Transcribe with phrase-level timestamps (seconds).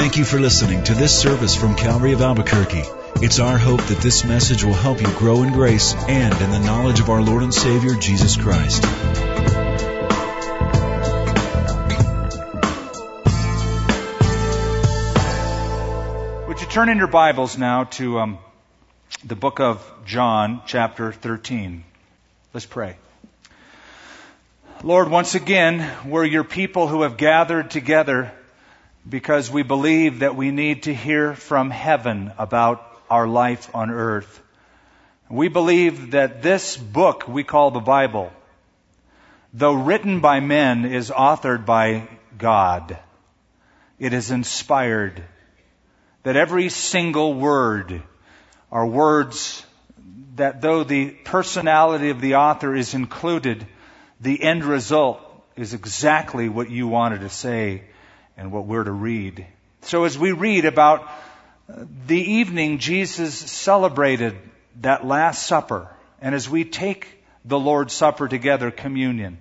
[0.00, 2.84] Thank you for listening to this service from Calvary of Albuquerque.
[3.16, 6.58] It's our hope that this message will help you grow in grace and in the
[6.58, 8.82] knowledge of our Lord and Savior, Jesus Christ.
[16.48, 18.38] Would you turn in your Bibles now to um,
[19.22, 21.84] the book of John, chapter 13?
[22.54, 22.96] Let's pray.
[24.82, 28.32] Lord, once again, we're your people who have gathered together
[29.08, 34.42] because we believe that we need to hear from heaven about our life on earth.
[35.28, 38.32] We believe that this book we call the Bible,
[39.54, 42.98] though written by men, is authored by God.
[43.98, 45.22] It is inspired.
[46.22, 48.02] That every single word
[48.70, 49.64] are words
[50.36, 53.66] that though the personality of the author is included,
[54.20, 55.20] the end result
[55.56, 57.84] is exactly what you wanted to say
[58.40, 59.46] and what we're to read.
[59.82, 61.06] So as we read about
[62.06, 64.34] the evening Jesus celebrated
[64.80, 69.36] that Last Supper, and as we take the Lord's Supper together, communion,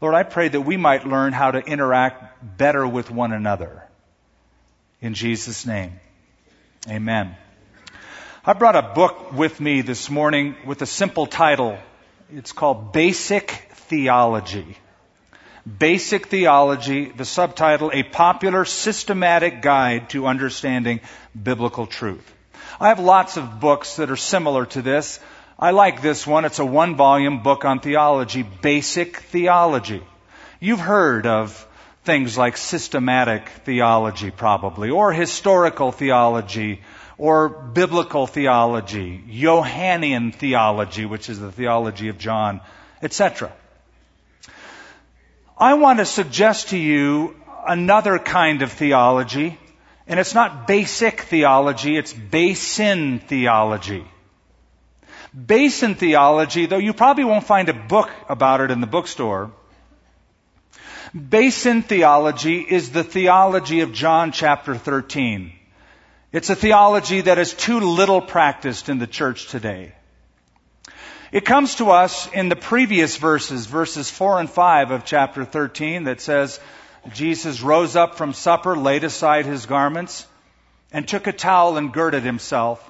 [0.00, 3.82] Lord, I pray that we might learn how to interact better with one another.
[5.02, 5.92] In Jesus' name,
[6.88, 7.36] amen.
[8.46, 11.76] I brought a book with me this morning with a simple title.
[12.34, 13.50] It's called Basic
[13.90, 14.78] Theology.
[15.66, 21.00] Basic Theology, the subtitle, A Popular Systematic Guide to Understanding
[21.42, 22.30] Biblical Truth.
[22.78, 25.20] I have lots of books that are similar to this.
[25.58, 26.44] I like this one.
[26.44, 30.02] It's a one volume book on theology, Basic Theology.
[30.60, 31.66] You've heard of
[32.04, 36.82] things like systematic theology, probably, or historical theology,
[37.16, 42.60] or biblical theology, Johannine theology, which is the theology of John,
[43.02, 43.50] etc.
[45.56, 49.56] I want to suggest to you another kind of theology,
[50.06, 54.04] and it's not basic theology, it's basin theology.
[55.32, 59.52] Basin theology, though you probably won't find a book about it in the bookstore,
[61.14, 65.52] basin theology is the theology of John chapter 13.
[66.32, 69.92] It's a theology that is too little practiced in the church today.
[71.34, 76.04] It comes to us in the previous verses, verses 4 and 5 of chapter 13,
[76.04, 76.60] that says,
[77.12, 80.28] Jesus rose up from supper, laid aside his garments,
[80.92, 82.88] and took a towel and girded himself.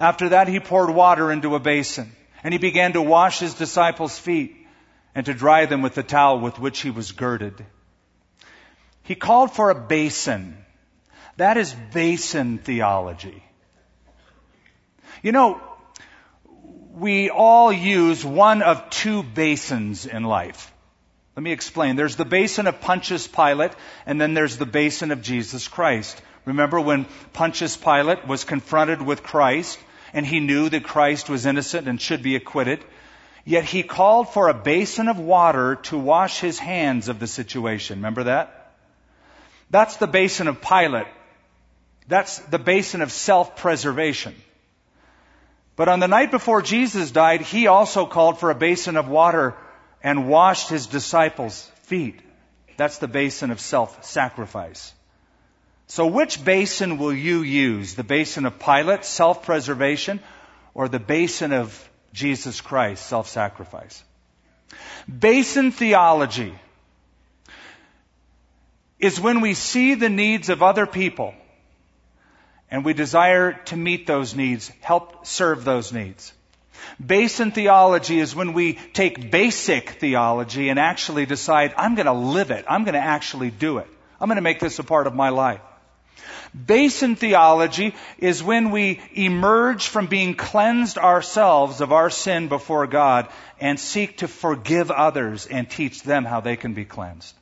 [0.00, 2.10] After that, he poured water into a basin,
[2.42, 4.56] and he began to wash his disciples' feet
[5.14, 7.64] and to dry them with the towel with which he was girded.
[9.04, 10.56] He called for a basin.
[11.36, 13.44] That is basin theology.
[15.22, 15.60] You know,
[16.96, 20.72] we all use one of two basins in life.
[21.36, 21.94] Let me explain.
[21.94, 23.72] There's the basin of Pontius Pilate,
[24.06, 26.20] and then there's the basin of Jesus Christ.
[26.46, 27.04] Remember when
[27.34, 29.78] Pontius Pilate was confronted with Christ,
[30.14, 32.82] and he knew that Christ was innocent and should be acquitted?
[33.44, 37.98] Yet he called for a basin of water to wash his hands of the situation.
[37.98, 38.72] Remember that?
[39.68, 41.06] That's the basin of Pilate.
[42.08, 44.34] That's the basin of self-preservation.
[45.76, 49.54] But on the night before Jesus died, he also called for a basin of water
[50.02, 52.18] and washed his disciples' feet.
[52.78, 54.92] That's the basin of self sacrifice.
[55.86, 57.94] So, which basin will you use?
[57.94, 60.20] The basin of Pilate, self preservation,
[60.74, 64.02] or the basin of Jesus Christ, self sacrifice?
[65.08, 66.54] Basin theology
[68.98, 71.34] is when we see the needs of other people
[72.70, 76.32] and we desire to meet those needs, help serve those needs.
[77.04, 82.50] Basin theology is when we take basic theology and actually decide, I'm going to live
[82.50, 82.64] it.
[82.68, 83.86] I'm going to actually do it.
[84.20, 85.60] I'm going to make this a part of my life.
[86.54, 93.28] Basin theology is when we emerge from being cleansed ourselves of our sin before God
[93.60, 97.34] and seek to forgive others and teach them how they can be cleansed.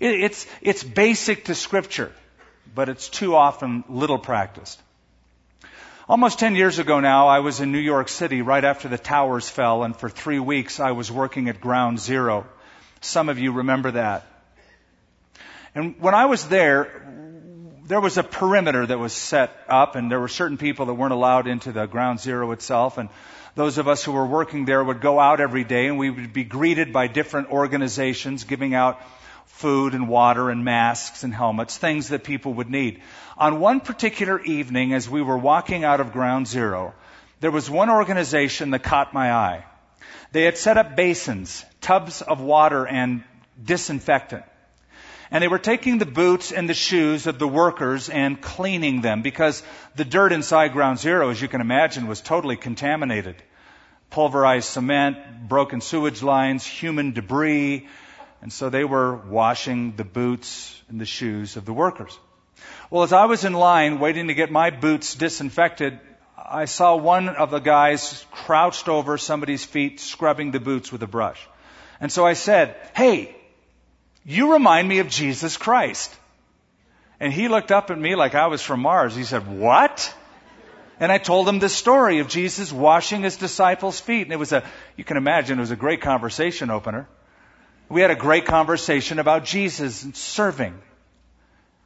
[0.00, 2.12] It's, it's basic to Scripture
[2.74, 4.80] but it's too often little practiced.
[6.08, 9.48] Almost 10 years ago now, I was in New York City right after the towers
[9.48, 12.46] fell, and for three weeks I was working at ground zero.
[13.00, 14.26] Some of you remember that.
[15.74, 17.04] And when I was there,
[17.84, 21.12] there was a perimeter that was set up, and there were certain people that weren't
[21.12, 23.10] allowed into the ground zero itself, and
[23.54, 26.32] those of us who were working there would go out every day, and we would
[26.32, 28.98] be greeted by different organizations giving out
[29.48, 33.00] food and water and masks and helmets, things that people would need.
[33.36, 36.94] On one particular evening, as we were walking out of ground zero,
[37.40, 39.64] there was one organization that caught my eye.
[40.32, 43.24] They had set up basins, tubs of water and
[43.62, 44.44] disinfectant.
[45.30, 49.22] And they were taking the boots and the shoes of the workers and cleaning them
[49.22, 49.62] because
[49.96, 53.36] the dirt inside ground zero, as you can imagine, was totally contaminated.
[54.10, 55.18] Pulverized cement,
[55.48, 57.86] broken sewage lines, human debris,
[58.40, 62.16] and so they were washing the boots and the shoes of the workers.
[62.90, 65.98] Well, as I was in line waiting to get my boots disinfected,
[66.36, 71.06] I saw one of the guys crouched over somebody's feet scrubbing the boots with a
[71.06, 71.38] brush.
[72.00, 73.34] And so I said, Hey,
[74.24, 76.14] you remind me of Jesus Christ.
[77.20, 79.16] And he looked up at me like I was from Mars.
[79.16, 80.14] He said, What?
[81.00, 84.22] And I told him the story of Jesus washing his disciples' feet.
[84.22, 84.64] And it was a,
[84.96, 87.08] you can imagine, it was a great conversation opener
[87.88, 90.74] we had a great conversation about Jesus and serving.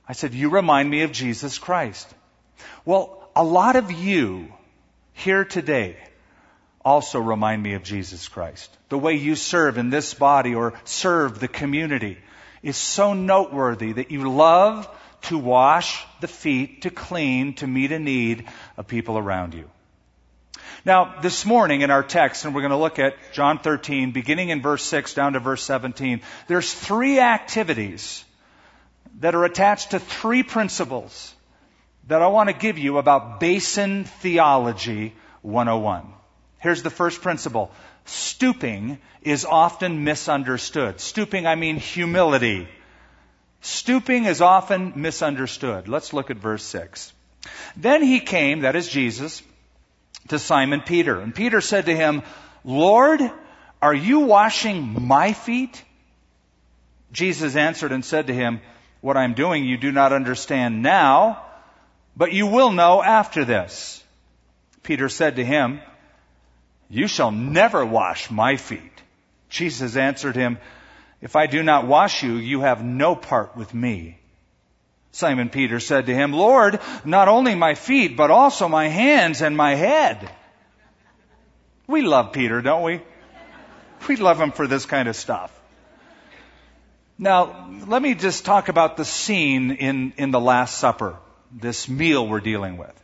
[0.09, 2.09] I said, You remind me of Jesus Christ.
[2.85, 4.53] Well, a lot of you
[5.13, 5.97] here today
[6.85, 8.69] also remind me of Jesus Christ.
[8.89, 12.19] The way you serve in this body or serve the community
[12.63, 14.89] is so noteworthy that you love
[15.23, 18.47] to wash the feet, to clean, to meet a need
[18.77, 19.69] of people around you.
[20.85, 24.49] Now, this morning in our text, and we're going to look at John 13, beginning
[24.49, 28.25] in verse 6 down to verse 17, there's three activities
[29.21, 31.33] that are attached to three principles
[32.09, 36.07] that I want to give you about Basin Theology 101.
[36.59, 37.71] Here's the first principle.
[38.05, 41.01] Stooping is often misunderstood.
[41.01, 42.69] Stooping, I mean humility.
[43.61, 45.89] Stooping is often misunderstood.
[45.89, 47.13] Let's look at verse 6.
[47.77, 49.43] Then he came, that is Jesus,
[50.29, 51.21] to Simon Peter.
[51.21, 52.23] And Peter said to him,
[52.65, 53.21] Lord,
[53.81, 55.83] are you washing my feet?
[57.13, 58.61] Jesus answered and said to him,
[59.01, 61.45] What I'm doing you do not understand now,
[62.17, 64.03] but you will know after this.
[64.83, 65.81] Peter said to him,
[66.89, 68.81] You shall never wash my feet.
[69.51, 70.59] Jesus answered him,
[71.21, 74.17] If I do not wash you, you have no part with me.
[75.13, 79.55] Simon Peter said to him, Lord, not only my feet, but also my hands and
[79.55, 80.29] my head.
[81.87, 83.03] We love Peter, don't we?
[84.09, 85.51] We love him for this kind of stuff.
[87.19, 91.17] Now, let me just talk about the scene in, in the Last Supper,
[91.53, 92.99] this meal we're dealing with.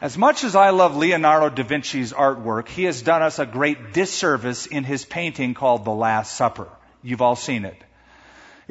[0.00, 3.92] As much as I love Leonardo da Vinci's artwork, he has done us a great
[3.94, 6.68] disservice in his painting called The Last Supper.
[7.04, 7.76] You've all seen it.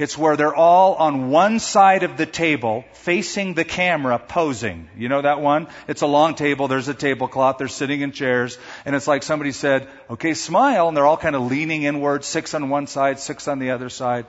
[0.01, 4.89] It's where they're all on one side of the table facing the camera posing.
[4.97, 5.67] You know that one?
[5.87, 6.67] It's a long table.
[6.67, 7.59] There's a tablecloth.
[7.59, 8.57] They're sitting in chairs.
[8.83, 10.87] And it's like somebody said, okay, smile.
[10.87, 13.89] And they're all kind of leaning inward, six on one side, six on the other
[13.89, 14.25] side.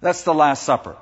[0.00, 0.96] That's the Last Supper.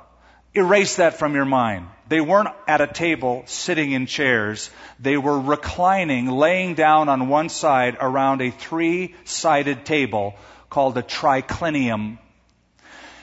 [0.53, 1.87] Erase that from your mind.
[2.07, 4.69] They weren't at a table sitting in chairs.
[4.99, 10.35] They were reclining, laying down on one side around a three sided table
[10.69, 12.19] called a triclinium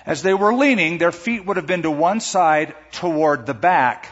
[0.08, 4.08] as they were leaning, their feet would have been to one side toward the back.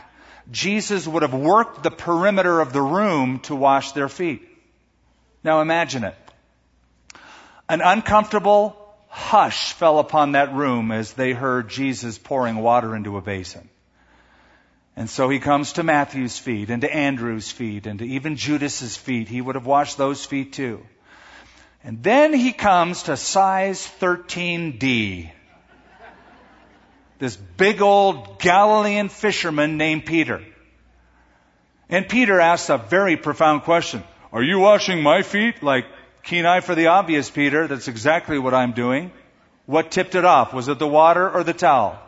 [0.51, 4.47] Jesus would have worked the perimeter of the room to wash their feet.
[5.43, 6.15] Now imagine it.
[7.67, 8.77] An uncomfortable
[9.09, 13.67] hush fell upon that room as they heard Jesus pouring water into a basin.
[14.97, 18.99] And so he comes to Matthew's feet and to Andrew's feet and to even Judas's
[18.99, 19.29] feet.
[19.29, 20.85] He would have washed those feet too.
[21.83, 25.31] And then he comes to size 13D
[27.19, 30.43] this big old Galilean fisherman named Peter.
[31.89, 34.03] And Peter asks a very profound question.
[34.33, 35.63] Are you washing my feet?
[35.63, 35.87] Like,
[36.25, 37.67] keen eye for the obvious, Peter.
[37.67, 39.13] That's exactly what I'm doing.
[39.67, 40.53] What tipped it off?
[40.53, 41.99] Was it the water or the towel?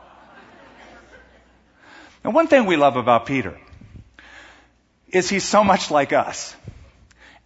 [2.24, 3.56] And one thing we love about Peter
[5.08, 6.54] is he's so much like us.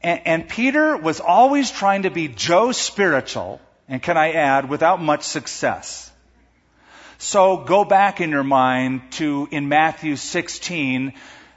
[0.02, 5.00] And, and, Peter was always trying to be Joe spiritual, and can I add, without
[5.00, 6.10] much success.
[7.22, 11.12] So go back in your mind to in Matthew 16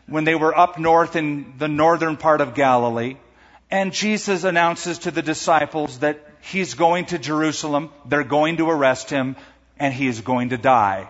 [0.06, 3.18] when they were up north in the northern part of Galilee.
[3.72, 9.10] And Jesus announces to the disciples that he's going to Jerusalem, they're going to arrest
[9.10, 9.36] him,
[9.80, 11.10] and he is going to die.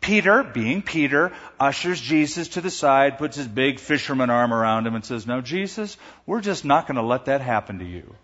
[0.00, 4.94] Peter, being Peter, ushers Jesus to the side, puts his big fisherman arm around him,
[4.94, 8.14] and says, "No, Jesus, we're just not going to let that happen to you.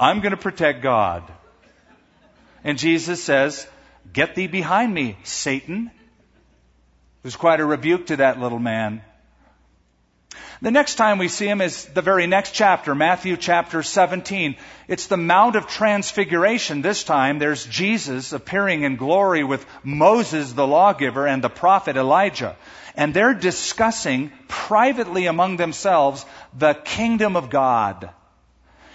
[0.00, 1.22] I'm going to protect God.
[2.64, 3.66] And Jesus says,
[4.12, 5.90] Get thee behind me, Satan.
[7.20, 9.02] It was quite a rebuke to that little man.
[10.62, 14.56] The next time we see him is the very next chapter, Matthew chapter 17.
[14.88, 16.80] It's the Mount of Transfiguration.
[16.80, 22.56] This time there's Jesus appearing in glory with Moses, the lawgiver, and the prophet Elijah.
[22.94, 26.24] And they're discussing privately among themselves
[26.56, 28.10] the kingdom of God.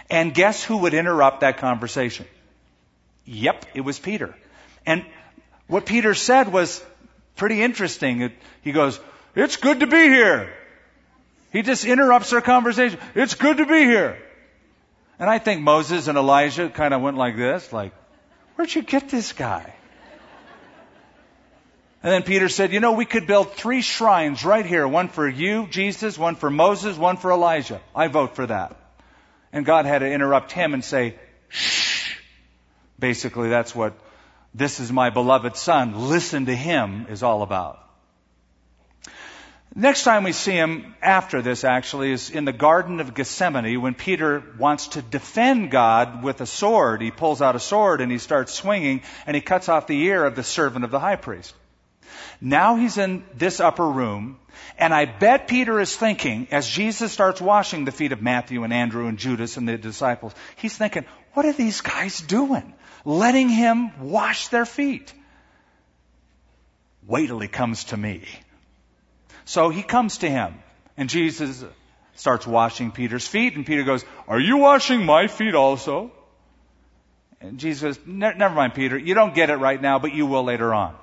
[0.10, 2.26] And guess who would interrupt that conversation?
[3.26, 4.36] Yep, it was Peter.
[4.86, 5.06] And
[5.68, 6.84] what Peter said was
[7.36, 8.32] pretty interesting.
[8.62, 9.00] He goes,
[9.36, 10.54] It's good to be here.
[11.52, 12.98] He just interrupts their conversation.
[13.14, 14.18] It's good to be here.
[15.20, 17.94] And I think Moses and Elijah kind of went like this, like,
[18.56, 19.74] Where'd you get this guy?
[22.04, 25.28] And then Peter said, You know, we could build three shrines right here one for
[25.28, 27.80] you, Jesus, one for Moses, one for Elijah.
[27.96, 28.76] I vote for that.
[29.54, 31.16] And God had to interrupt him and say,
[31.50, 31.90] Shh.
[32.98, 33.94] Basically, that's what
[34.54, 36.10] this is my beloved son.
[36.10, 37.80] Listen to him is all about.
[39.74, 43.94] Next time we see him after this actually is in the Garden of Gethsemane when
[43.94, 47.02] Peter wants to defend God with a sword.
[47.02, 50.26] He pulls out a sword and he starts swinging and he cuts off the ear
[50.26, 51.56] of the servant of the high priest.
[52.42, 54.40] Now he's in this upper room
[54.78, 58.74] and I bet Peter is thinking as Jesus starts washing the feet of Matthew and
[58.74, 61.06] Andrew and Judas and the disciples, he's thinking,
[61.36, 62.74] what are these guys doing?
[63.06, 65.14] letting him wash their feet.
[67.08, 68.24] Wait till he comes to me.
[69.46, 70.56] So he comes to him,
[70.98, 71.66] and Jesus
[72.16, 76.12] starts washing Peter's feet, and Peter goes, Are you washing my feet also?
[77.42, 78.98] And Jesus goes, Never mind, Peter.
[78.98, 80.96] You don't get it right now, but you will later on.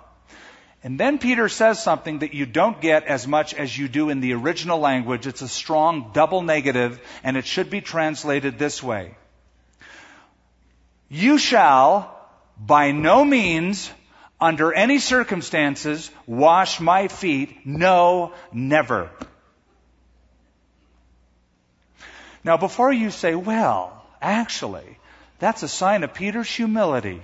[0.84, 4.20] And then Peter says something that you don't get as much as you do in
[4.20, 5.26] the original language.
[5.26, 9.16] It's a strong double negative, and it should be translated this way
[11.10, 12.14] you shall
[12.58, 13.90] by no means,
[14.40, 17.64] under any circumstances, wash my feet.
[17.66, 19.10] No, never.
[22.44, 24.98] Now, before you say, well, actually,
[25.38, 27.22] that's a sign of Peter's humility.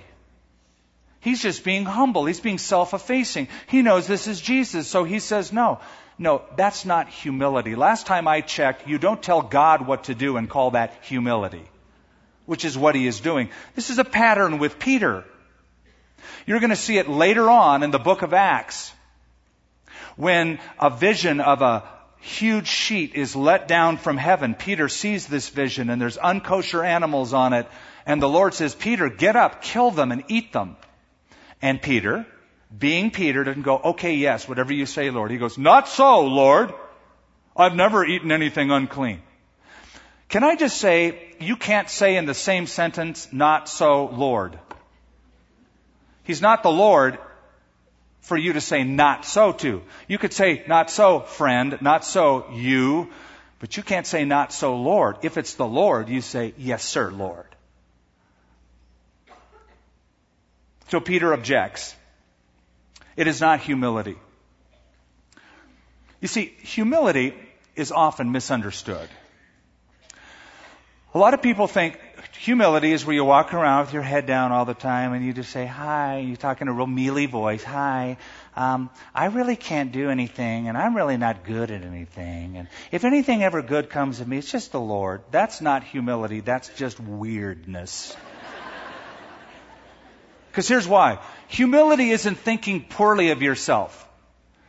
[1.19, 2.25] He's just being humble.
[2.25, 3.47] He's being self effacing.
[3.67, 5.79] He knows this is Jesus, so he says no.
[6.17, 7.75] No, that's not humility.
[7.75, 11.63] Last time I checked, you don't tell God what to do and call that humility
[12.45, 13.49] which is what he is doing.
[13.75, 15.23] This is a pattern with Peter.
[16.45, 18.93] You're going to see it later on in the book of Acts
[20.15, 21.83] when a vision of a
[22.19, 24.55] huge sheet is let down from heaven.
[24.55, 27.67] Peter sees this vision and there's unkosher animals on it.
[28.05, 30.77] And the Lord says, Peter, get up, kill them and eat them.
[31.61, 32.25] And Peter,
[32.77, 35.31] being Peter, doesn't go, okay, yes, whatever you say, Lord.
[35.31, 36.73] He goes, not so, Lord.
[37.57, 39.21] I've never eaten anything unclean.
[40.29, 44.57] Can I just say, you can't say in the same sentence, not so Lord.
[46.23, 47.19] He's not the Lord
[48.21, 49.83] for you to say not so to.
[50.07, 53.09] You could say not so friend, not so you,
[53.59, 55.17] but you can't say not so Lord.
[55.21, 57.45] If it's the Lord, you say yes sir Lord.
[60.89, 61.95] So Peter objects.
[63.15, 64.15] It is not humility.
[66.19, 67.35] You see, humility
[67.75, 69.07] is often misunderstood.
[71.15, 71.97] A lot of people think
[72.39, 75.31] humility is where you walk around with your head down all the time and you
[75.31, 77.63] just say, Hi, you talk in a real mealy voice.
[77.63, 78.17] Hi,
[78.57, 82.57] um, I really can't do anything and I'm really not good at anything.
[82.57, 85.21] And if anything ever good comes of me, it's just the Lord.
[85.31, 88.13] That's not humility, that's just weirdness.
[90.51, 94.05] Because here's why humility isn't thinking poorly of yourself,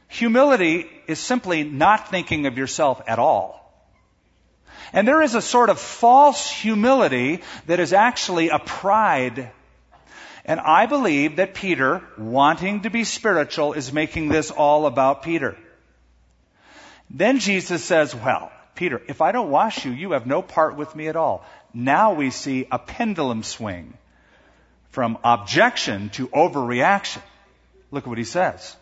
[0.07, 3.66] humility is simply not thinking of yourself at all.
[4.93, 9.51] And there is a sort of false humility that is actually a pride.
[10.45, 15.57] And I believe that Peter, wanting to be spiritual, is making this all about Peter.
[17.11, 20.95] Then Jesus says, Well, Peter, if I don't wash you, you have no part with
[20.95, 21.45] me at all.
[21.75, 23.95] Now we see a pendulum swing
[24.91, 27.23] from objection to overreaction.
[27.91, 28.77] Look at what he says.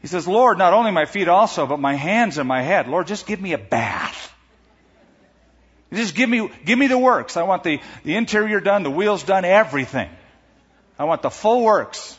[0.00, 2.86] He says, Lord, not only my feet also, but my hands and my head.
[2.88, 4.33] Lord, just give me a bath.
[5.94, 7.36] Just give me, give me the works.
[7.36, 10.10] I want the, the interior done, the wheels done, everything.
[10.98, 12.18] I want the full works.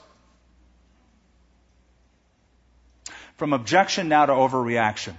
[3.37, 5.13] From objection now to overreaction.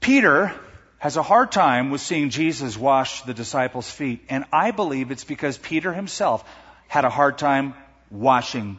[0.00, 0.52] Peter
[0.98, 5.24] has a hard time with seeing Jesus wash the disciples' feet, and I believe it's
[5.24, 6.44] because Peter himself
[6.88, 7.74] had a hard time
[8.10, 8.78] washing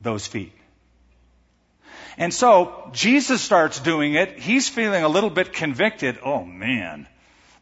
[0.00, 0.52] those feet.
[2.18, 4.38] And so Jesus starts doing it.
[4.38, 6.18] He's feeling a little bit convicted.
[6.24, 7.06] Oh man,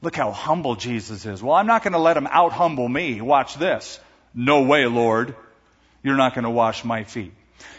[0.06, 1.42] Look how humble Jesus is.
[1.42, 3.20] Well, I'm not going to let him out humble me.
[3.20, 3.98] Watch this.
[4.32, 5.34] No way, Lord.
[6.04, 7.32] You're not going to wash my feet.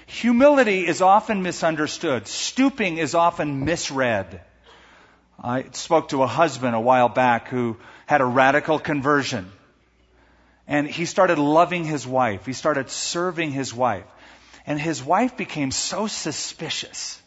[0.08, 2.28] Humility is often misunderstood.
[2.28, 4.42] Stooping is often misread.
[5.42, 9.50] I spoke to a husband a while back who had a radical conversion.
[10.68, 12.46] And he started loving his wife.
[12.46, 14.04] He started serving his wife.
[14.66, 17.22] And his wife became so suspicious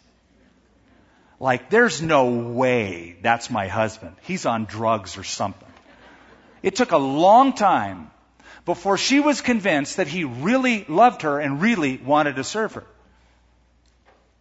[1.41, 4.15] like, there's no way that's my husband.
[4.21, 5.67] He's on drugs or something.
[6.63, 8.11] It took a long time
[8.67, 12.85] before she was convinced that he really loved her and really wanted to serve her.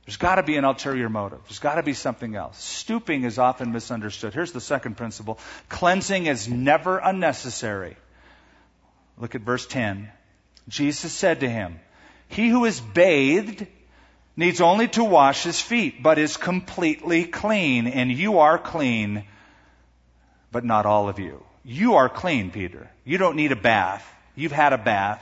[0.05, 1.39] There's got to be an ulterior motive.
[1.47, 2.61] There's got to be something else.
[2.61, 4.33] Stooping is often misunderstood.
[4.33, 5.39] Here's the second principle
[5.69, 7.95] cleansing is never unnecessary.
[9.17, 10.09] Look at verse 10.
[10.67, 11.79] Jesus said to him,
[12.27, 13.65] He who is bathed
[14.39, 19.25] needs only to wash his feet, but is completely clean, and you are clean,
[20.51, 21.43] but not all of you.
[21.65, 22.89] You are clean, Peter.
[23.03, 24.09] You don't need a bath.
[24.35, 25.21] You've had a bath.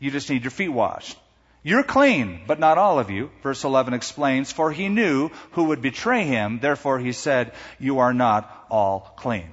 [0.00, 1.16] You just need your feet washed.
[1.62, 3.30] You're clean, but not all of you.
[3.42, 8.12] Verse 11 explains, for he knew who would betray him, therefore he said, you are
[8.12, 9.48] not all clean.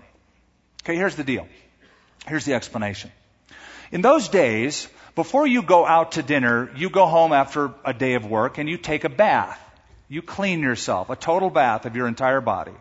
[0.83, 1.47] Okay, here's the deal.
[2.27, 3.11] Here's the explanation.
[3.91, 8.15] In those days, before you go out to dinner, you go home after a day
[8.15, 9.59] of work and you take a bath.
[10.09, 12.71] You clean yourself, a total bath of your entire body.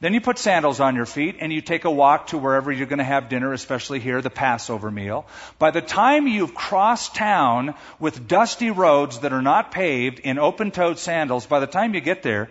[0.00, 2.86] Then you put sandals on your feet and you take a walk to wherever you're
[2.86, 5.26] going to have dinner, especially here, the Passover meal.
[5.58, 10.70] By the time you've crossed town with dusty roads that are not paved in open
[10.70, 12.50] toed sandals, by the time you get there,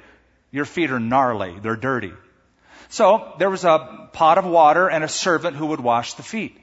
[0.52, 1.58] your feet are gnarly.
[1.60, 2.14] They're dirty.
[2.90, 6.60] So there was a pot of water and a servant who would wash the feet.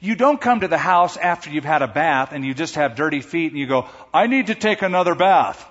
[0.00, 2.96] You don't come to the house after you've had a bath and you just have
[2.96, 5.64] dirty feet and you go, I need to take another bath.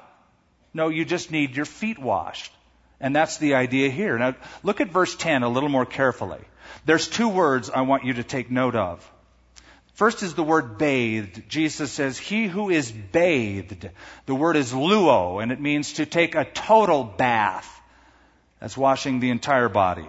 [0.73, 2.51] No, you just need your feet washed.
[2.99, 4.17] And that's the idea here.
[4.17, 6.39] Now, look at verse 10 a little more carefully.
[6.85, 9.09] There's two words I want you to take note of.
[9.93, 11.43] First is the word bathed.
[11.47, 13.89] Jesus says, He who is bathed.
[14.25, 17.69] The word is luo, and it means to take a total bath.
[18.59, 20.07] That's washing the entire body.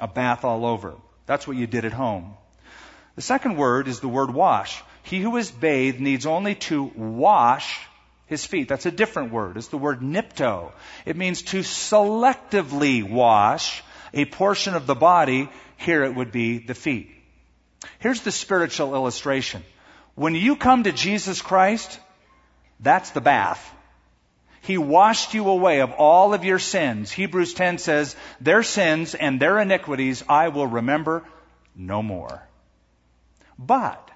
[0.00, 0.94] A bath all over.
[1.26, 2.34] That's what you did at home.
[3.16, 4.82] The second word is the word wash.
[5.02, 7.80] He who is bathed needs only to wash
[8.26, 8.68] his feet.
[8.68, 9.56] That's a different word.
[9.56, 10.72] It's the word nipto.
[11.06, 13.82] It means to selectively wash
[14.12, 15.48] a portion of the body.
[15.78, 17.10] Here it would be the feet.
[18.00, 19.64] Here's the spiritual illustration.
[20.14, 21.98] When you come to Jesus Christ,
[22.80, 23.72] that's the bath.
[24.60, 27.10] He washed you away of all of your sins.
[27.10, 31.22] Hebrews 10 says, Their sins and their iniquities I will remember
[31.76, 32.42] no more.
[33.58, 34.10] But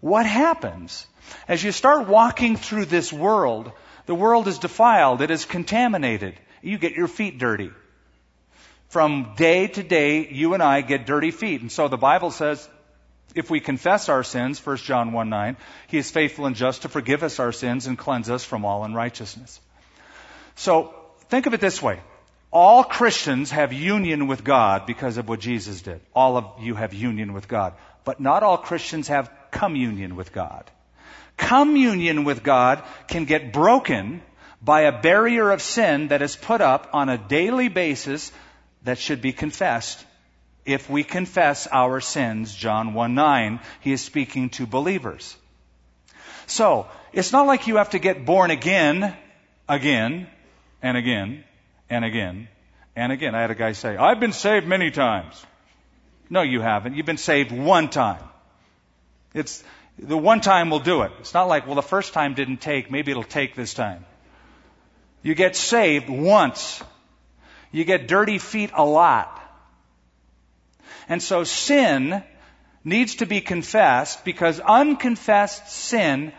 [0.00, 1.06] what happens
[1.48, 3.70] as you start walking through this world?
[4.06, 6.36] The world is defiled, it is contaminated.
[6.62, 7.70] You get your feet dirty.
[8.88, 11.60] From day to day, you and I get dirty feet.
[11.60, 12.66] And so the Bible says,
[13.34, 15.56] if we confess our sins, 1 John 1 9,
[15.88, 18.84] he is faithful and just to forgive us our sins and cleanse us from all
[18.84, 19.60] unrighteousness.
[20.54, 20.94] So
[21.28, 22.00] think of it this way
[22.56, 26.00] all Christians have union with God because of what Jesus did.
[26.14, 27.74] All of you have union with God.
[28.02, 30.64] But not all Christians have communion with God.
[31.36, 34.22] Communion with God can get broken
[34.62, 38.32] by a barrier of sin that is put up on a daily basis
[38.84, 40.02] that should be confessed.
[40.64, 45.36] If we confess our sins, John 1 9, he is speaking to believers.
[46.46, 49.14] So, it's not like you have to get born again,
[49.68, 50.26] again,
[50.80, 51.44] and again
[51.88, 52.48] and again
[52.94, 53.34] and again.
[53.34, 55.44] I had a guy say, I've been saved many times.
[56.28, 56.94] No, you haven't.
[56.96, 58.22] You've been saved one time.
[59.34, 59.62] It's
[59.98, 61.12] the one time will do it.
[61.20, 62.90] It's not like, well, the first time didn't take.
[62.90, 64.04] Maybe it'll take this time.
[65.22, 66.82] You get saved once.
[67.72, 69.42] You get dirty feet a lot.
[71.08, 72.22] And so sin
[72.84, 76.32] needs to be confessed because unconfessed sin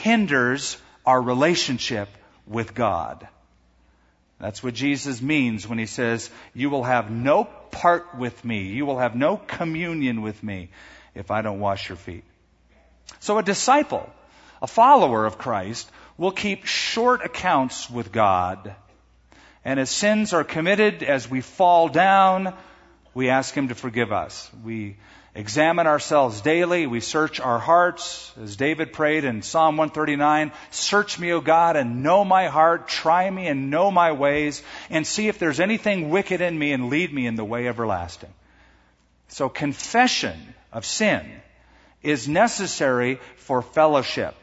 [0.00, 0.76] hinders
[1.06, 2.08] our relationship
[2.46, 3.26] with God.
[4.40, 8.62] That's what Jesus means when he says, You will have no part with me.
[8.68, 10.70] You will have no communion with me
[11.14, 12.24] if I don't wash your feet.
[13.20, 14.08] So a disciple,
[14.62, 18.74] a follower of Christ, will keep short accounts with God.
[19.62, 22.54] And as sins are committed, as we fall down,
[23.12, 24.50] we ask him to forgive us.
[24.64, 24.96] We
[25.34, 26.86] examine ourselves daily.
[26.86, 32.02] We search our hearts, as David prayed in Psalm 139 Search me, O God, and
[32.02, 32.88] know my heart.
[32.88, 36.90] Try me and know my ways, and see if there's anything wicked in me, and
[36.90, 38.32] lead me in the way everlasting.
[39.28, 41.28] So, confession of sin
[42.02, 44.34] is necessary for fellowship.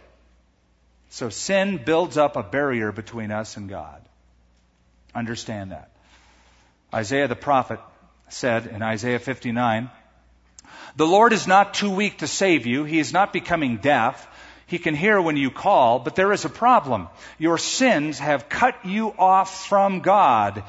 [1.09, 4.01] So, sin builds up a barrier between us and God.
[5.13, 5.89] Understand that.
[6.93, 7.79] Isaiah the prophet
[8.29, 9.89] said in Isaiah 59,
[10.95, 12.83] the Lord is not too weak to save you.
[12.83, 14.27] He is not becoming deaf.
[14.65, 17.07] He can hear when you call, but there is a problem.
[17.37, 20.63] Your sins have cut you off from God.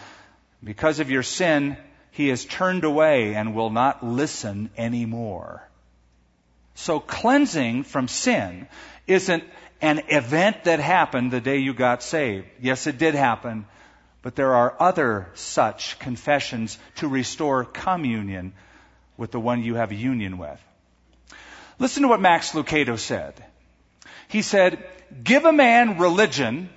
[0.63, 1.77] Because of your sin,
[2.13, 5.67] he has turned away and will not listen anymore.
[6.75, 8.69] So cleansing from sin
[9.09, 9.43] isn't
[9.81, 12.47] an event that happened the day you got saved.
[12.61, 13.67] Yes, it did happen,
[14.23, 18.53] but there are other such confessions to restore communion
[19.19, 20.59] with the one you have union with.
[21.79, 23.35] Listen to what Max Lucado said.
[24.29, 24.83] He said,
[25.23, 26.71] Give a man religion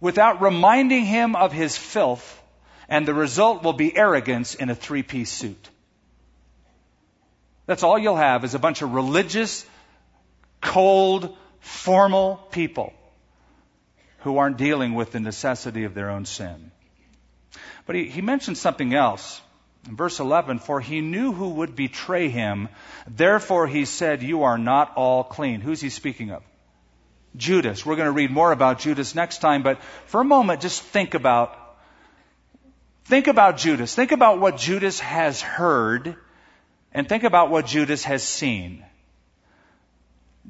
[0.00, 2.40] without reminding him of his filth,
[2.88, 5.70] and the result will be arrogance in a three piece suit.
[7.66, 9.64] That's all you'll have is a bunch of religious,
[10.60, 12.92] cold, formal people
[14.18, 16.70] who aren't dealing with the necessity of their own sin.
[17.86, 19.40] But he, he mentioned something else
[19.86, 22.68] Verse 11, for he knew who would betray him.
[23.06, 25.60] Therefore he said, You are not all clean.
[25.60, 26.42] Who's he speaking of?
[27.36, 27.84] Judas.
[27.84, 31.12] We're going to read more about Judas next time, but for a moment, just think
[31.14, 31.58] about,
[33.04, 33.94] think about Judas.
[33.94, 36.16] Think about what Judas has heard
[36.92, 38.82] and think about what Judas has seen.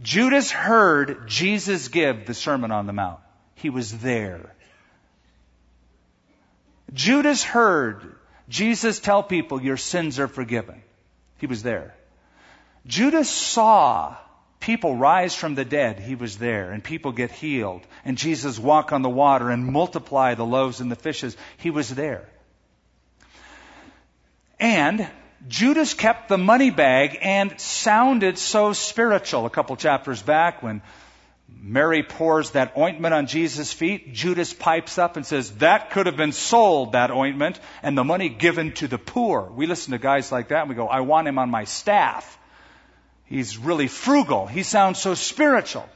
[0.03, 3.19] Judas heard Jesus give the Sermon on the Mount.
[3.57, 4.55] He was there.
[6.93, 8.15] Judas heard
[8.49, 10.83] Jesus tell people your sins are forgiven?
[11.39, 11.95] He was there.
[12.87, 14.17] Judas saw
[14.61, 15.99] people rise from the dead.
[16.01, 16.71] He was there.
[16.71, 17.87] And people get healed.
[18.05, 21.37] And Jesus walk on the water and multiply the loaves and the fishes.
[21.59, 22.27] He was there.
[24.61, 25.09] And
[25.49, 30.81] Judas kept the money bag and sounded so spiritual a couple chapters back when
[31.61, 34.13] Mary pours that ointment on Jesus' feet.
[34.13, 38.29] Judas pipes up and says, That could have been sold, that ointment, and the money
[38.29, 39.43] given to the poor.
[39.51, 42.39] We listen to guys like that and we go, I want him on my staff.
[43.27, 44.47] He's really frugal.
[44.47, 45.89] He sounds so spiritual.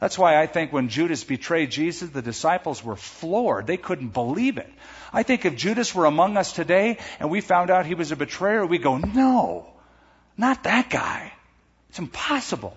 [0.00, 3.66] That's why I think when Judas betrayed Jesus, the disciples were floored.
[3.66, 4.70] They couldn't believe it.
[5.12, 8.16] I think if Judas were among us today and we found out he was a
[8.16, 9.68] betrayer, we go, No,
[10.38, 11.34] not that guy.
[11.90, 12.74] It's impossible.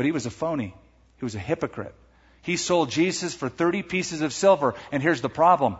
[0.00, 0.74] But he was a phony.
[1.18, 1.94] He was a hypocrite.
[2.40, 4.74] He sold Jesus for 30 pieces of silver.
[4.90, 5.76] And here's the problem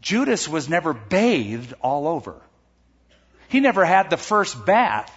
[0.00, 2.40] Judas was never bathed all over,
[3.48, 5.10] he never had the first bath.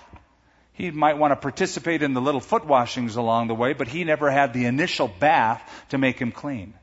[0.71, 4.03] He might want to participate in the little foot washings along the way, but he
[4.03, 6.73] never had the initial bath to make him clean.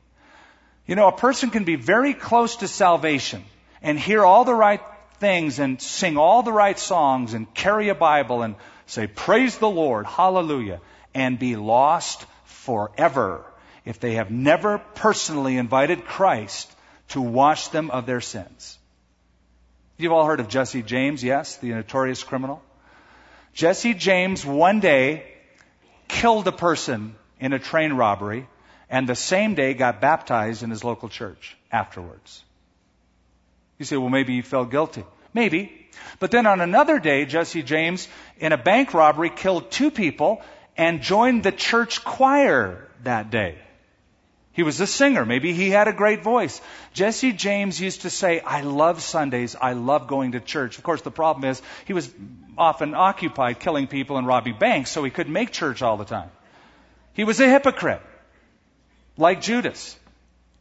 [0.85, 3.43] You know, a person can be very close to salvation
[3.81, 4.79] and hear all the right
[5.19, 9.69] things and sing all the right songs and carry a Bible and say, Praise the
[9.69, 10.79] Lord, hallelujah
[11.13, 13.43] and be lost forever
[13.85, 16.71] if they have never personally invited Christ
[17.09, 18.77] to wash them of their sins.
[19.97, 22.61] You've all heard of Jesse James, yes, the notorious criminal.
[23.53, 25.25] Jesse James one day
[26.07, 28.47] killed a person in a train robbery
[28.89, 32.43] and the same day got baptized in his local church afterwards.
[33.77, 35.03] You say, well, maybe he felt guilty.
[35.33, 35.87] Maybe.
[36.19, 40.41] But then on another day, Jesse James, in a bank robbery, killed two people
[40.81, 43.55] and joined the church choir that day.
[44.53, 45.25] He was a singer.
[45.25, 46.59] Maybe he had a great voice.
[46.91, 49.55] Jesse James used to say, I love Sundays.
[49.55, 50.79] I love going to church.
[50.79, 52.11] Of course, the problem is he was
[52.57, 56.31] often occupied killing people and robbing banks, so he couldn't make church all the time.
[57.13, 58.01] He was a hypocrite,
[59.17, 59.95] like Judas,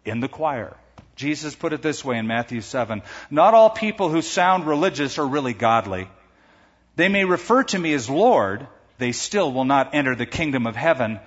[0.04, 0.76] in the choir.
[1.16, 5.26] Jesus put it this way in Matthew 7 Not all people who sound religious are
[5.26, 6.10] really godly.
[6.96, 8.66] They may refer to me as Lord,
[9.00, 11.18] they still will not enter the kingdom of heaven.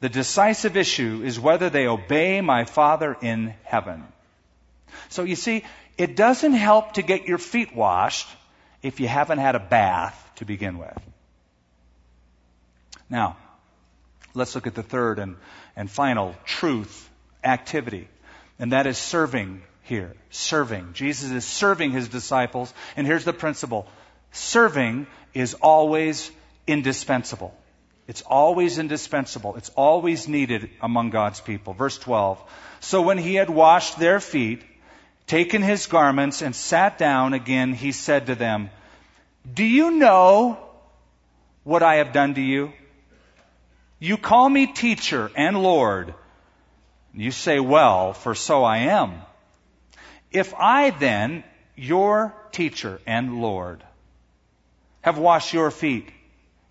[0.00, 4.04] The decisive issue is whether they obey my Father in heaven.
[5.08, 5.64] So you see,
[5.96, 8.26] it doesn't help to get your feet washed
[8.82, 10.98] if you haven't had a bath to begin with.
[13.08, 13.36] Now,
[14.34, 15.36] let's look at the third and,
[15.76, 17.08] and final truth
[17.44, 18.08] activity,
[18.58, 20.14] and that is serving here.
[20.30, 20.94] Serving.
[20.94, 23.86] Jesus is serving his disciples, and here's the principle
[24.34, 26.30] serving is always
[26.66, 27.54] indispensable.
[28.08, 29.56] It's always indispensable.
[29.56, 31.72] It's always needed among God's people.
[31.72, 32.42] Verse 12.
[32.80, 34.62] So when he had washed their feet,
[35.26, 38.70] taken his garments, and sat down again, he said to them,
[39.52, 40.58] Do you know
[41.64, 42.72] what I have done to you?
[44.00, 46.12] You call me teacher and Lord.
[47.14, 49.20] You say, Well, for so I am.
[50.32, 51.44] If I then,
[51.76, 53.82] your teacher and Lord,
[55.02, 56.10] have washed your feet,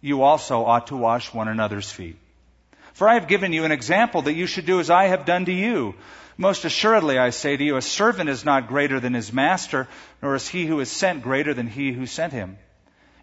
[0.01, 2.17] you also ought to wash one another's feet.
[2.93, 5.45] For I have given you an example that you should do as I have done
[5.45, 5.95] to you.
[6.37, 9.87] Most assuredly, I say to you, a servant is not greater than his master,
[10.21, 12.57] nor is he who is sent greater than he who sent him.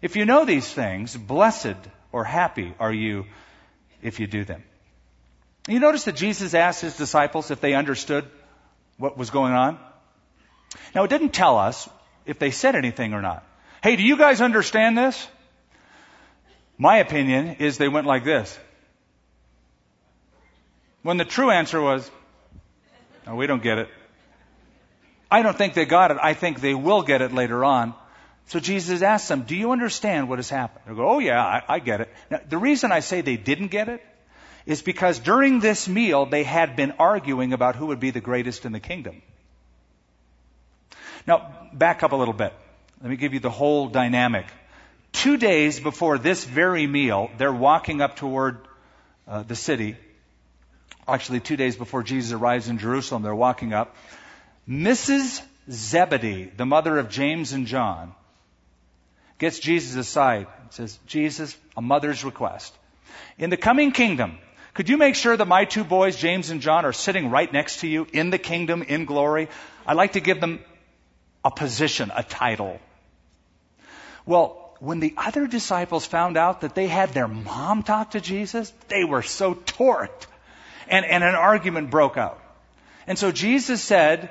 [0.01, 1.75] If you know these things, blessed
[2.11, 3.25] or happy are you
[4.01, 4.63] if you do them.
[5.67, 8.25] You notice that Jesus asked his disciples if they understood
[8.97, 9.77] what was going on?
[10.95, 11.89] Now, it didn't tell us
[12.25, 13.45] if they said anything or not.
[13.83, 15.27] Hey, do you guys understand this?
[16.79, 18.57] My opinion is they went like this.
[21.03, 22.09] When the true answer was,
[23.27, 23.89] no, we don't get it.
[25.29, 26.17] I don't think they got it.
[26.23, 27.93] I think they will get it later on.
[28.47, 30.85] So Jesus asked them, do you understand what has happened?
[30.87, 32.09] They go, oh yeah, I, I get it.
[32.31, 34.01] Now, the reason I say they didn't get it
[34.65, 38.65] is because during this meal, they had been arguing about who would be the greatest
[38.65, 39.21] in the kingdom.
[41.27, 42.53] Now, back up a little bit.
[43.01, 44.47] Let me give you the whole dynamic.
[45.11, 48.59] Two days before this very meal, they're walking up toward
[49.27, 49.95] uh, the city.
[51.07, 53.95] Actually, two days before Jesus arrives in Jerusalem, they're walking up.
[54.67, 55.41] Mrs.
[55.69, 58.13] Zebedee, the mother of James and John,
[59.39, 62.73] gets Jesus aside and says, Jesus, a mother's request.
[63.39, 64.37] In the coming kingdom,
[64.75, 67.79] could you make sure that my two boys, James and John, are sitting right next
[67.81, 69.47] to you in the kingdom, in glory?
[69.87, 70.59] I'd like to give them
[71.43, 72.79] a position, a title.
[74.25, 78.71] Well, when the other disciples found out that they had their mom talk to Jesus,
[78.87, 80.27] they were so torqued.
[80.87, 82.39] And, and an argument broke out.
[83.05, 84.29] And so Jesus said,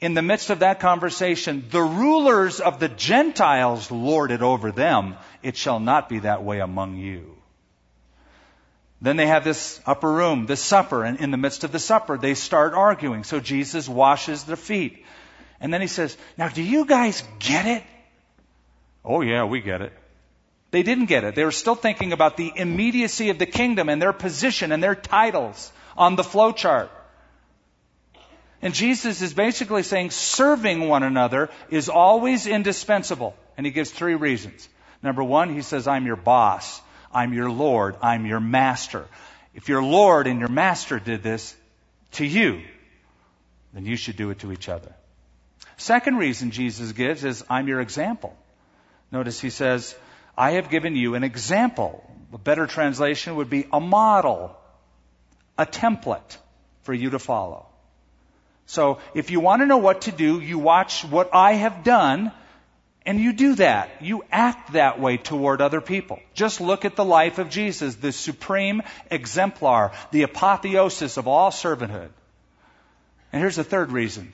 [0.00, 5.14] in the midst of that conversation, the rulers of the Gentiles lord it over them.
[5.42, 7.34] It shall not be that way among you.
[9.00, 12.18] Then they have this upper room, this supper, and in the midst of the supper,
[12.18, 13.24] they start arguing.
[13.24, 15.04] So Jesus washes their feet.
[15.60, 17.82] And then he says, Now, do you guys get it?
[19.06, 19.92] Oh yeah, we get it.
[20.72, 21.36] They didn't get it.
[21.36, 24.96] They were still thinking about the immediacy of the kingdom and their position and their
[24.96, 26.90] titles on the flow chart.
[28.60, 33.36] And Jesus is basically saying serving one another is always indispensable.
[33.56, 34.68] And he gives three reasons.
[35.02, 36.80] Number one, he says, I'm your boss.
[37.12, 37.94] I'm your Lord.
[38.02, 39.06] I'm your master.
[39.54, 41.54] If your Lord and your master did this
[42.12, 42.60] to you,
[43.72, 44.92] then you should do it to each other.
[45.76, 48.36] Second reason Jesus gives is, I'm your example.
[49.12, 49.96] Notice he says,
[50.36, 52.02] I have given you an example.
[52.32, 54.56] A better translation would be a model,
[55.56, 56.36] a template
[56.82, 57.66] for you to follow.
[58.66, 62.32] So if you want to know what to do, you watch what I have done
[63.06, 64.02] and you do that.
[64.02, 66.18] You act that way toward other people.
[66.34, 72.08] Just look at the life of Jesus, the supreme exemplar, the apotheosis of all servanthood.
[73.32, 74.32] And here's the third reason.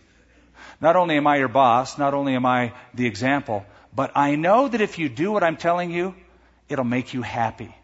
[0.81, 4.69] Not only am I your boss, not only am I the example, but I know
[4.69, 6.15] that if you do what I'm telling you,
[6.69, 7.75] it'll make you happy.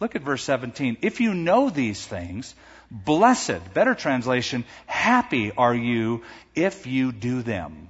[0.00, 0.98] Look at verse 17.
[1.02, 2.54] If you know these things,
[2.90, 6.22] blessed, better translation, happy are you
[6.54, 7.88] if you do them.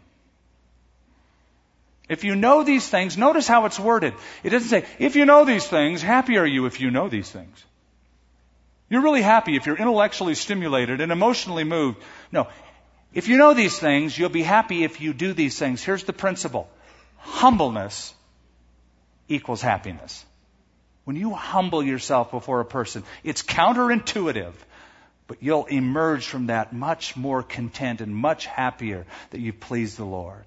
[2.09, 4.13] If you know these things, notice how it's worded.
[4.43, 7.31] It doesn't say, if you know these things, happy are you if you know these
[7.31, 7.65] things.
[8.91, 12.03] You're really happy if you're intellectually stimulated and emotionally moved.
[12.31, 12.49] No,
[13.15, 15.83] if you know these things, you'll be happy if you do these things.
[15.83, 16.69] Here's the principle
[17.19, 18.13] humbleness
[19.29, 20.25] equals happiness.
[21.05, 24.53] When you humble yourself before a person, it's counterintuitive,
[25.27, 30.05] but you'll emerge from that much more content and much happier that you please the
[30.05, 30.45] Lord.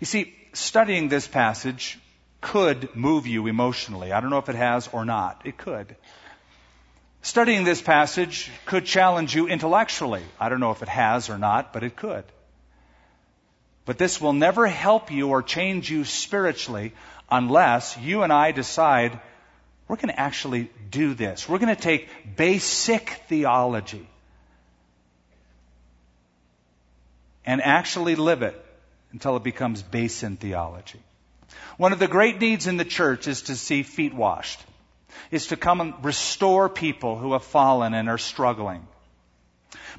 [0.00, 1.98] You see, studying this passage
[2.40, 4.12] could move you emotionally.
[4.12, 5.42] I don't know if it has or not.
[5.44, 5.96] It could.
[7.22, 10.22] Studying this passage could challenge you intellectually.
[10.38, 12.24] I don't know if it has or not, but it could.
[13.84, 16.92] But this will never help you or change you spiritually
[17.30, 19.20] unless you and I decide
[19.86, 21.48] we're going to actually do this.
[21.48, 24.08] We're going to take basic theology
[27.44, 28.54] and actually live it
[29.12, 31.00] until it becomes basin theology.
[31.76, 34.60] One of the great needs in the church is to see feet washed
[35.30, 38.86] is to come and restore people who have fallen and are struggling.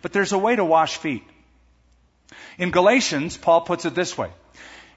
[0.02, 1.24] But there's a way to wash feet.
[2.58, 4.30] In Galatians, Paul puts it this way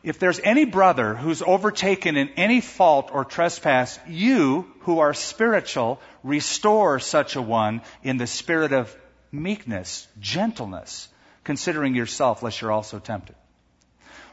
[0.03, 6.01] If there's any brother who's overtaken in any fault or trespass, you who are spiritual,
[6.23, 8.95] restore such a one in the spirit of
[9.33, 11.09] meekness, gentleness,
[11.43, 13.35] considering yourself, lest you're also tempted.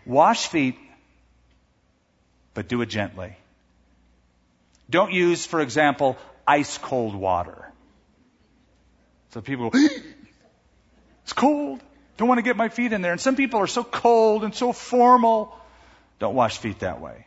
[0.06, 0.78] Wash feet,
[2.54, 3.36] but do it gently.
[4.92, 7.68] Don't use, for example, ice cold water.
[9.30, 9.80] So people go,
[11.24, 11.80] it's cold.
[12.18, 13.14] Don't want to get my feet in there.
[13.14, 15.58] And some people are so cold and so formal.
[16.20, 17.26] Don't wash feet that way.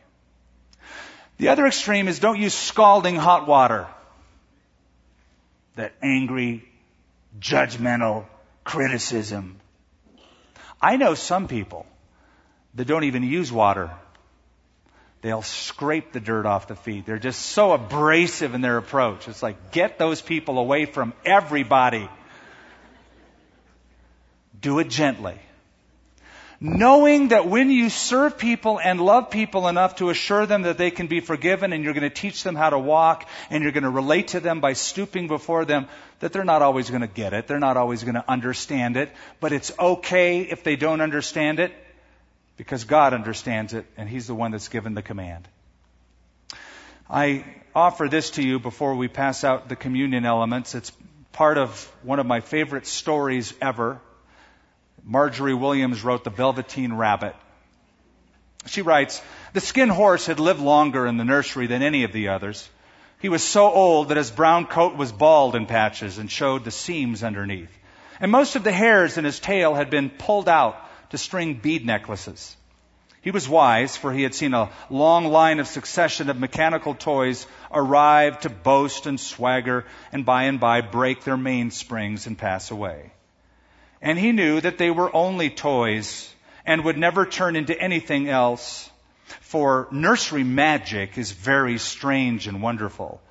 [1.37, 3.87] The other extreme is don't use scalding hot water.
[5.75, 6.63] That angry,
[7.39, 8.25] judgmental
[8.63, 9.59] criticism.
[10.81, 11.87] I know some people
[12.75, 13.91] that don't even use water.
[15.25, 17.07] They'll scrape the dirt off the feet.
[17.07, 19.27] They're just so abrasive in their approach.
[19.27, 22.07] It's like, get those people away from everybody.
[24.61, 25.33] Do it gently.
[26.59, 30.91] Knowing that when you serve people and love people enough to assure them that they
[30.91, 33.81] can be forgiven and you're going to teach them how to walk and you're going
[33.83, 35.87] to relate to them by stooping before them,
[36.19, 37.47] that they're not always going to get it.
[37.47, 39.11] They're not always going to understand it.
[39.39, 41.73] But it's okay if they don't understand it
[42.57, 45.47] because God understands it and He's the one that's given the command.
[47.09, 50.75] I offer this to you before we pass out the communion elements.
[50.75, 50.91] It's
[51.33, 53.99] part of one of my favorite stories ever.
[55.03, 57.35] Margery Williams wrote The Velveteen Rabbit.
[58.65, 59.21] She writes,
[59.53, 62.67] The skin horse had lived longer in the nursery than any of the others.
[63.19, 66.71] He was so old that his brown coat was bald in patches and showed the
[66.71, 67.69] seams underneath.
[68.19, 70.75] And most of the hairs in his tail had been pulled out
[71.15, 72.57] to string bead necklaces.
[73.21, 77.47] He was wise, for he had seen a long line of succession of mechanical toys
[77.71, 83.13] arrive to boast and swagger, and by and by break their mainsprings and pass away.
[84.01, 86.29] And he knew that they were only toys
[86.65, 88.87] and would never turn into anything else,
[89.41, 93.21] for nursery magic is very strange and wonderful.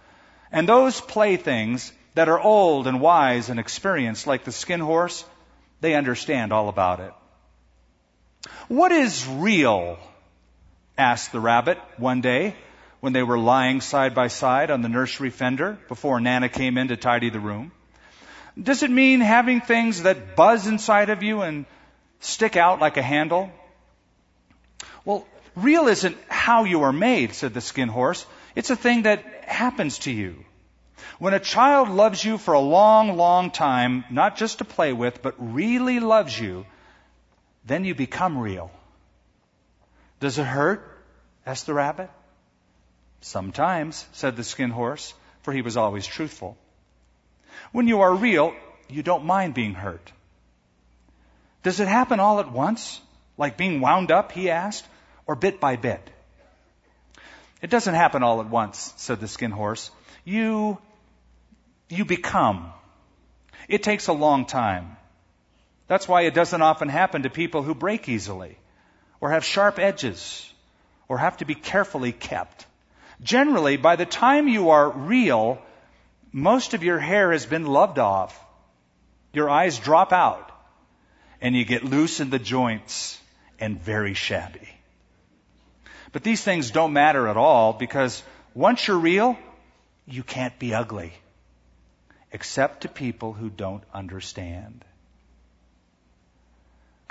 [0.51, 5.25] And those playthings that are old and wise and experienced, like the skin horse,
[5.83, 7.13] they understand all about it.
[8.69, 9.99] What is real?
[10.99, 12.55] asked the rabbit one day
[13.01, 16.89] when they were lying side by side on the nursery fender before Nana came in
[16.89, 17.73] to tidy the room.
[18.61, 21.65] Does it mean having things that buzz inside of you and
[22.21, 23.51] stick out like a handle?
[25.05, 25.27] Well,
[25.57, 28.25] real isn't how you are made, said the skin horse.
[28.55, 30.45] It's a thing that happens to you.
[31.19, 35.23] When a child loves you for a long, long time, not just to play with,
[35.23, 36.65] but really loves you,
[37.65, 38.71] then you become real.
[40.21, 40.91] Does it hurt?
[41.47, 42.11] asked the rabbit.
[43.21, 46.59] Sometimes, said the skin horse, for he was always truthful.
[47.73, 48.55] When you are real,
[48.89, 50.13] you don't mind being hurt.
[51.63, 53.01] Does it happen all at once?
[53.39, 54.87] Like being wound up, he asked,
[55.27, 56.03] or bit by bit?
[57.63, 59.91] It doesn't happen all at once, said the skin horse.
[60.27, 60.77] You,
[61.89, 62.73] you become.
[63.69, 64.99] It takes a long time.
[65.87, 68.57] That's why it doesn't often happen to people who break easily
[69.21, 70.51] or have sharp edges
[71.09, 72.67] or have to be carefully kept.
[73.23, 75.61] Generally, by the time you are real,
[76.33, 78.39] most of your hair has been loved off.
[79.33, 80.51] Your eyes drop out
[81.41, 83.21] and you get loose in the joints
[83.61, 84.69] and very shabby.
[86.13, 88.23] But these things don't matter at all because
[88.55, 89.37] once you're real,
[90.07, 91.13] you can't be ugly
[92.33, 94.85] except to people who don't understand.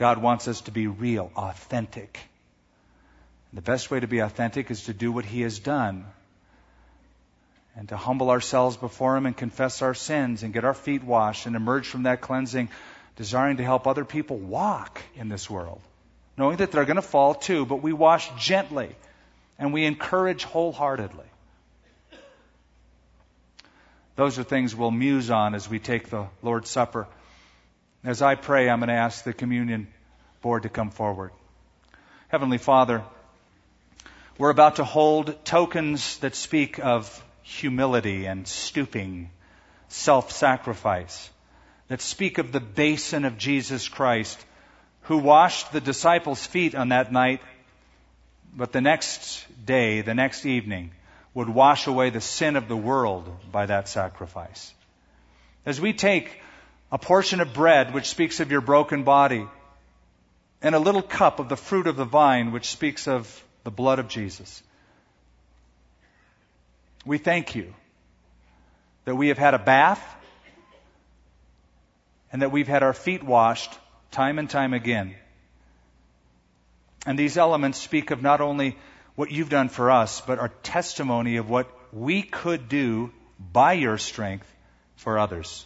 [0.04, 2.20] God wants us to be real, authentic.
[3.54, 6.04] the best way to be authentic is to do what He has done
[7.78, 11.46] and to humble ourselves before Him and confess our sins and get our feet washed
[11.46, 12.68] and emerge from that cleansing,
[13.16, 15.80] desiring to help other people walk in this world,
[16.38, 18.94] knowing that they're going to fall too, but we wash gently
[19.58, 21.30] and we encourage wholeheartedly.
[24.18, 27.08] Those are things we'll muse on as we take the Lord's Supper.
[28.06, 29.88] As I pray, I'm going to ask the communion
[30.42, 31.32] board to come forward.
[32.28, 33.02] Heavenly Father,
[34.38, 39.30] we're about to hold tokens that speak of humility and stooping,
[39.88, 41.30] self sacrifice,
[41.88, 44.38] that speak of the basin of Jesus Christ,
[45.04, 47.40] who washed the disciples' feet on that night,
[48.54, 50.92] but the next day, the next evening,
[51.34, 54.74] would wash away the sin of the world by that sacrifice.
[55.66, 56.42] As we take
[56.94, 59.48] a portion of bread, which speaks of your broken body,
[60.62, 63.98] and a little cup of the fruit of the vine, which speaks of the blood
[63.98, 64.62] of Jesus.
[67.04, 67.74] We thank you
[69.06, 70.04] that we have had a bath
[72.32, 73.72] and that we've had our feet washed
[74.12, 75.16] time and time again.
[77.08, 78.78] And these elements speak of not only
[79.16, 83.98] what you've done for us, but are testimony of what we could do by your
[83.98, 84.48] strength
[84.96, 85.66] for others.